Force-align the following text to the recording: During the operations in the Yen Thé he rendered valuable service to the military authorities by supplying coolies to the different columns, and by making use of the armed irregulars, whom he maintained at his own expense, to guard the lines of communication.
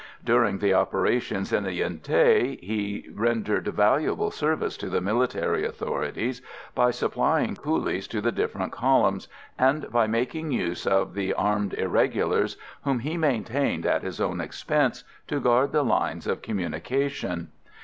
During 0.25 0.57
the 0.57 0.73
operations 0.73 1.53
in 1.53 1.63
the 1.63 1.73
Yen 1.73 1.99
Thé 1.99 2.59
he 2.59 3.05
rendered 3.13 3.67
valuable 3.67 4.31
service 4.31 4.75
to 4.77 4.89
the 4.89 4.99
military 4.99 5.63
authorities 5.63 6.41
by 6.73 6.89
supplying 6.89 7.53
coolies 7.55 8.07
to 8.07 8.19
the 8.19 8.31
different 8.31 8.71
columns, 8.71 9.27
and 9.59 9.87
by 9.91 10.07
making 10.07 10.49
use 10.53 10.87
of 10.87 11.13
the 11.13 11.35
armed 11.35 11.75
irregulars, 11.75 12.57
whom 12.83 12.97
he 12.97 13.15
maintained 13.15 13.85
at 13.85 14.01
his 14.01 14.19
own 14.19 14.41
expense, 14.41 15.03
to 15.27 15.39
guard 15.39 15.71
the 15.71 15.83
lines 15.83 16.25
of 16.25 16.41
communication. 16.41 17.51